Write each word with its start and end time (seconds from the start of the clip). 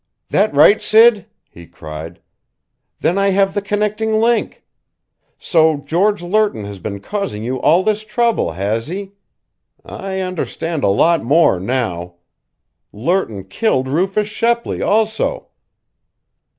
"That 0.29 0.51
right, 0.51 0.81
Sid?" 0.81 1.27
he 1.47 1.67
cried, 1.67 2.19
"Then 3.01 3.19
I 3.19 3.29
have 3.29 3.53
the 3.53 3.61
connecting 3.61 4.15
link! 4.15 4.63
So 5.37 5.77
George 5.77 6.23
Lerton 6.23 6.65
has 6.65 6.79
been 6.79 7.01
causing 7.01 7.43
you 7.43 7.61
all 7.61 7.83
this 7.83 8.01
trouble, 8.03 8.53
has 8.53 8.87
he? 8.87 9.11
I 9.85 10.19
understand 10.21 10.83
a 10.83 10.87
lot 10.87 11.21
more 11.23 11.59
now. 11.59 12.15
Lerton 12.91 13.43
killed 13.43 13.87
Rufus 13.87 14.27
Shepley, 14.27 14.81
also!" 14.81 15.49